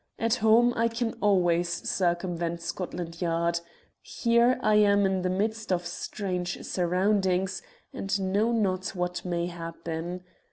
At 0.17 0.37
home 0.37 0.73
I 0.75 0.87
can 0.87 1.13
always 1.21 1.69
circumvent 1.69 2.59
Scotland 2.63 3.21
Yard; 3.21 3.59
here 4.01 4.57
I 4.63 4.73
am 4.77 5.05
in 5.05 5.21
the 5.21 5.29
midst 5.29 5.71
of 5.71 5.85
strange 5.85 6.63
surroundings, 6.65 7.61
and 7.93 8.19
know 8.19 8.51
not 8.51 8.95
what 8.95 9.23
may 9.23 9.45
happen. 9.45 10.23